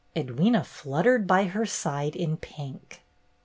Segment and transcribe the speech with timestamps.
[0.15, 3.03] Edwyna fluttered by her side in pink.